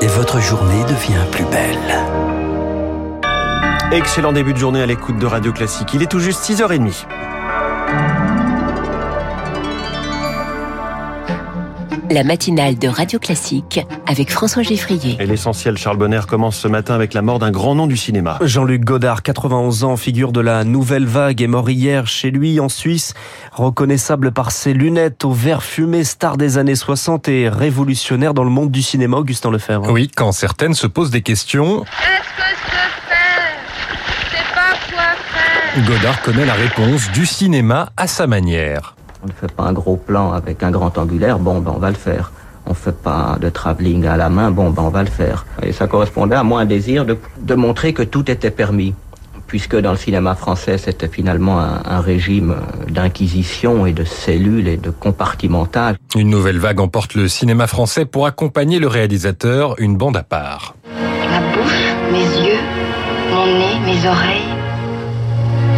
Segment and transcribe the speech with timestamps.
[0.00, 2.04] Et votre journée devient plus belle.
[3.92, 5.94] Excellent début de journée à l'écoute de Radio Classique.
[5.94, 7.06] Il est tout juste 6h30.
[12.14, 15.16] La matinale de Radio Classique avec François Geffrier.
[15.18, 18.38] Et l'essentiel Charles Bonner commence ce matin avec la mort d'un grand nom du cinéma.
[18.40, 22.68] Jean-Luc Godard, 91 ans, figure de la nouvelle vague, est mort hier chez lui en
[22.68, 23.14] Suisse.
[23.50, 28.50] Reconnaissable par ses lunettes au verre fumé, star des années 60 et révolutionnaire dans le
[28.50, 29.90] monde du cinéma, Augustin Lefebvre.
[29.90, 31.80] Oui, quand certaines se posent des questions.
[31.80, 33.56] Qu'est-ce que je peux faire?
[34.06, 35.84] Je sais pas quoi faire.
[35.84, 38.94] Godard connaît la réponse du cinéma à sa manière.
[39.24, 41.88] On ne fait pas un gros plan avec un grand angulaire, bon, ben on va
[41.88, 42.30] le faire.
[42.66, 45.46] On fait pas de travelling à la main, bon, ben on va le faire.
[45.62, 48.94] Et ça correspondait à moi un désir de, de montrer que tout était permis.
[49.46, 52.56] Puisque dans le cinéma français, c'était finalement un, un régime
[52.90, 55.96] d'inquisition et de cellules et de compartimentage.
[56.14, 60.74] Une nouvelle vague emporte le cinéma français pour accompagner le réalisateur, une bande à part.
[61.30, 62.60] Ma bouche, mes yeux,
[63.32, 64.52] mon nez, mes oreilles.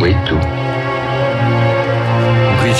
[0.00, 0.63] Oui, tout.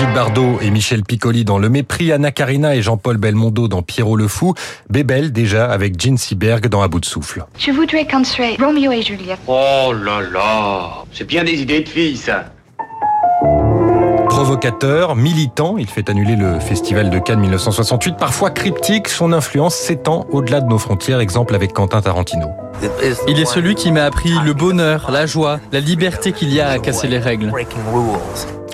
[0.05, 4.17] Brigitte Bardot et Michel Piccoli dans Le Mépris, Anna Karina et Jean-Paul Belmondo dans Pierrot
[4.17, 4.53] le Fou,
[4.91, 7.47] Bébel déjà avec Gene Seberg dans À bout de souffle.
[7.59, 9.39] Je voudrais construire Roméo et Juliette.
[9.47, 12.45] Oh là là, c'est bien des idées de filles ça.
[14.29, 20.27] Provocateur, militant, il fait annuler le festival de Cannes 1968, parfois cryptique, son influence s'étend
[20.33, 22.49] au-delà de nos frontières, exemple avec Quentin Tarantino.
[23.29, 26.69] Il est celui qui m'a appris le bonheur, la joie, la liberté qu'il y a
[26.69, 27.53] à casser les règles.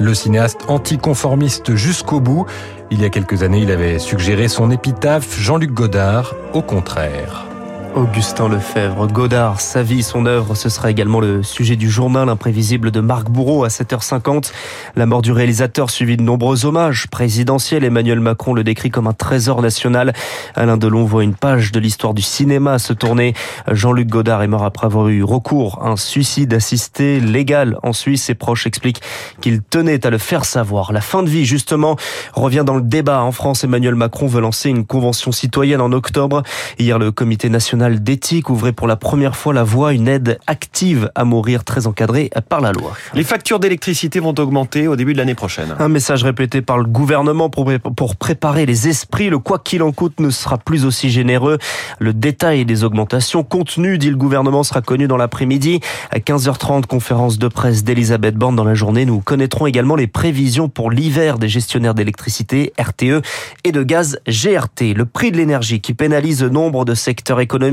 [0.00, 2.46] Le cinéaste anticonformiste jusqu'au bout,
[2.90, 7.49] il y a quelques années, il avait suggéré son épitaphe Jean-Luc Godard, au contraire.
[7.96, 12.92] Augustin Lefebvre, Godard, sa vie, son œuvre, ce sera également le sujet du journal imprévisible
[12.92, 14.52] de Marc Bourreau à 7h50.
[14.94, 17.82] La mort du réalisateur suivie de nombreux hommages présidentiels.
[17.82, 20.12] Emmanuel Macron le décrit comme un trésor national.
[20.54, 23.34] Alain Delon voit une page de l'histoire du cinéma se tourner.
[23.68, 28.22] Jean-Luc Godard est mort après avoir eu recours à un suicide assisté légal en Suisse.
[28.22, 29.02] Ses proches expliquent
[29.40, 30.92] qu'il tenait à le faire savoir.
[30.92, 31.96] La fin de vie, justement,
[32.34, 33.22] revient dans le débat.
[33.22, 36.44] En France, Emmanuel Macron veut lancer une convention citoyenne en octobre.
[36.78, 41.10] Hier, le comité national d'éthique ouvrait pour la première fois la voie une aide active
[41.14, 42.92] à mourir très encadrée par la loi.
[43.14, 45.74] Les factures d'électricité vont augmenter au début de l'année prochaine.
[45.78, 49.30] Un message répété par le gouvernement pour préparer les esprits.
[49.30, 51.58] Le quoi qu'il en coûte ne sera plus aussi généreux.
[51.98, 55.80] Le détail des augmentations contenues, dit le gouvernement, sera connu dans l'après-midi.
[56.10, 59.06] À 15h30, conférence de presse d'Elisabeth Borne dans la journée.
[59.06, 63.22] Nous connaîtrons également les prévisions pour l'hiver des gestionnaires d'électricité, RTE,
[63.64, 64.94] et de gaz GRT.
[64.94, 67.69] Le prix de l'énergie qui pénalise nombre de secteurs économiques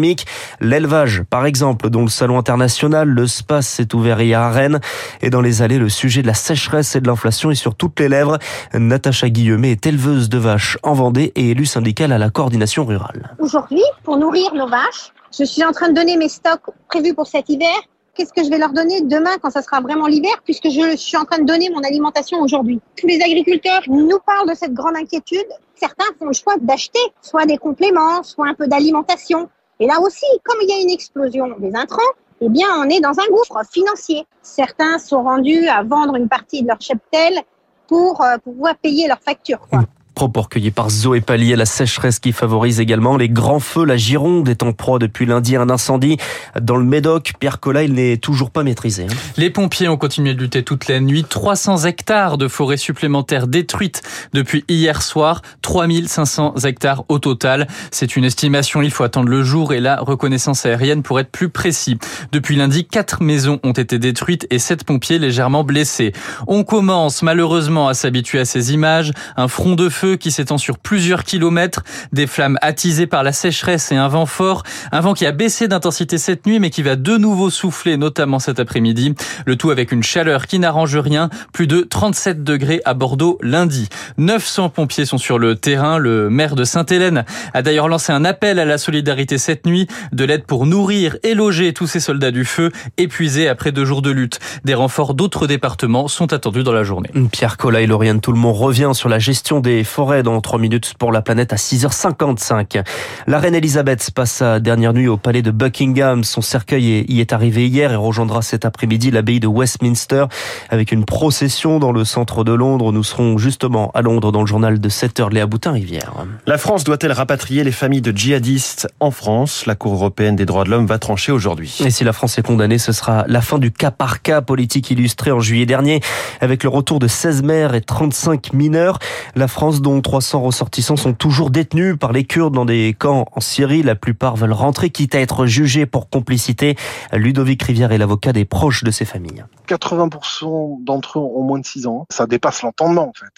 [0.60, 4.80] L'élevage, par exemple, dont le salon international, le SPAS, s'est ouvert hier à Rennes.
[5.22, 8.00] Et dans les allées, le sujet de la sécheresse et de l'inflation est sur toutes
[8.00, 8.38] les lèvres.
[8.74, 13.36] Natacha Guillemet est éleveuse de vaches en Vendée et élue syndicale à la coordination rurale.
[13.40, 17.28] Aujourd'hui, pour nourrir nos vaches, je suis en train de donner mes stocks prévus pour
[17.28, 17.76] cet hiver.
[18.16, 21.18] Qu'est-ce que je vais leur donner demain quand ça sera vraiment l'hiver puisque je suis
[21.18, 22.80] en train de donner mon alimentation aujourd'hui?
[23.00, 25.46] Tous les agriculteurs nous parlent de cette grande inquiétude.
[25.76, 29.50] Certains font le choix d'acheter soit des compléments, soit un peu d'alimentation.
[29.80, 33.00] Et là aussi, comme il y a une explosion des intrants, eh bien, on est
[33.00, 34.26] dans un gouffre financier.
[34.42, 37.40] Certains sont rendus à vendre une partie de leur cheptel
[37.88, 39.68] pour euh, pouvoir payer leurs factures.
[39.70, 39.84] Quoi.
[40.18, 43.86] Par la sécheresse qui favorise également les grands feux.
[43.86, 46.18] La Gironde est en proie depuis lundi à un incendie
[46.60, 47.34] dans le Médoc.
[47.40, 49.04] Pierre il n'est toujours pas maîtrisé.
[49.04, 49.16] hein.
[49.38, 51.24] Les pompiers ont continué de lutter toute la nuit.
[51.24, 54.02] 300 hectares de forêts supplémentaires détruites
[54.34, 55.42] depuis hier soir.
[55.62, 57.68] 3500 hectares au total.
[57.92, 61.50] C'est une estimation, il faut attendre le jour et la reconnaissance aérienne pour être plus
[61.50, 61.98] précis.
[62.32, 66.14] Depuis lundi, quatre maisons ont été détruites et sept pompiers légèrement blessés.
[66.48, 69.12] On commence malheureusement à s'habituer à ces images.
[69.36, 73.92] Un front de feu qui s'étend sur plusieurs kilomètres, des flammes attisées par la sécheresse
[73.92, 76.96] et un vent fort, un vent qui a baissé d'intensité cette nuit mais qui va
[76.96, 79.14] de nouveau souffler notamment cet après-midi,
[79.46, 83.90] le tout avec une chaleur qui n'arrange rien, plus de 37 degrés à Bordeaux lundi.
[84.18, 88.60] 900 pompiers sont sur le terrain, le maire de Sainte-Hélène a d'ailleurs lancé un appel
[88.60, 92.46] à la solidarité cette nuit, de l'aide pour nourrir et loger tous ces soldats du
[92.46, 94.40] feu épuisés après deux jours de lutte.
[94.64, 97.10] Des renforts d'autres départements sont attendus dans la journée.
[97.32, 101.12] Pierre Collat et Lauriane Tout-le-Monde revient sur la gestion des forêt dans 3 minutes pour
[101.12, 102.84] la planète à 6h55.
[103.26, 106.24] La reine Elisabeth passe sa dernière nuit au palais de Buckingham.
[106.24, 110.26] Son cercueil y est arrivé hier et rejoindra cet après-midi l'abbaye de Westminster
[110.70, 112.92] avec une procession dans le centre de Londres.
[112.92, 115.34] Nous serons justement à Londres dans le journal de 7h.
[115.34, 116.14] Léa Boutin-Rivière.
[116.46, 119.66] La France doit-elle rapatrier les familles de djihadistes en France?
[119.66, 121.76] La Cour européenne des droits de l'homme va trancher aujourd'hui.
[121.84, 124.92] Et si la France est condamnée, ce sera la fin du cas par cas politique
[124.92, 126.02] illustré en juillet dernier
[126.40, 129.00] avec le retour de 16 maires et 35 mineurs.
[129.36, 133.40] La France dont 300 ressortissants sont toujours détenus par les Kurdes dans des camps en
[133.40, 133.84] Syrie.
[133.84, 136.76] La plupart veulent rentrer, quitte à être jugés pour complicité.
[137.14, 139.46] Ludovic Rivière est l'avocat des proches de ces familles.
[139.70, 142.06] 80% d'entre eux ont moins de 6 ans.
[142.10, 143.32] Ça dépasse l'entendement en fait.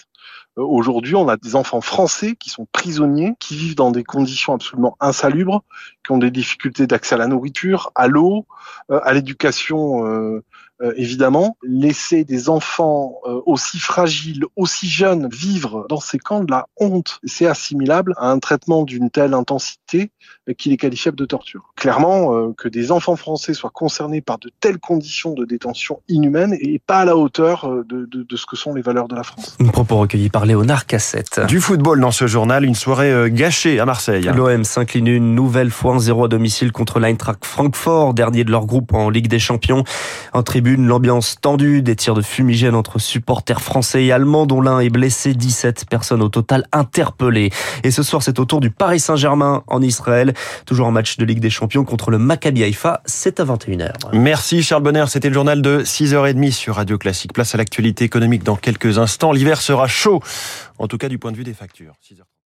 [0.58, 4.52] Euh, aujourd'hui, on a des enfants français qui sont prisonniers, qui vivent dans des conditions
[4.52, 5.62] absolument insalubres,
[6.04, 8.46] qui ont des difficultés d'accès à la nourriture, à l'eau,
[8.90, 10.42] euh, à l'éducation
[10.82, 16.44] euh, euh, évidemment, laisser des enfants euh, aussi fragiles, aussi jeunes vivre dans ces camps
[16.44, 20.10] de la honte, c'est assimilable à un traitement d'une telle intensité
[20.58, 21.72] qu'il est qualifiable de torture.
[21.76, 26.56] Clairement, euh, que des enfants français soient concernés par de telles conditions de détention inhumaines
[26.60, 29.22] et pas à la hauteur de, de, de ce que sont les valeurs de la
[29.22, 29.56] France.
[29.60, 31.40] Un propos recueilli par Léonard Cassette.
[31.46, 34.28] Du football dans ce journal, une soirée gâchée à Marseille.
[34.34, 38.92] L'OM s'incline une nouvelle fois 1-0 à domicile contre l'Eintracht Francfort, dernier de leur groupe
[38.92, 39.84] en Ligue des Champions.
[40.32, 44.80] En tribune, l'ambiance tendue, des tirs de fumigène entre supporters français et allemands dont l'un
[44.80, 47.50] est blessé, 17 personnes au total interpellées.
[47.84, 50.34] Et ce soir, c'est au tour du Paris Saint-Germain en Israël,
[50.66, 53.92] toujours en match de Ligue des Champions contre le Maccabi Haïfa, c'est à 21h.
[54.12, 57.32] Merci Charles Bonner, c'était le journal de 6h30 sur Radio Classique.
[57.32, 59.32] Place à l'actualité économique dans quelques instants.
[59.32, 60.20] L'hiver sera chaud,
[60.78, 61.94] en tout cas du point de vue des factures.